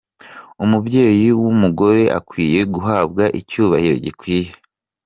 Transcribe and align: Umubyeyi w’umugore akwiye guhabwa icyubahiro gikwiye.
Umubyeyi 0.63 1.27
w’umugore 1.41 2.03
akwiye 2.19 2.59
guhabwa 2.73 3.23
icyubahiro 3.39 3.95
gikwiye. 4.05 4.49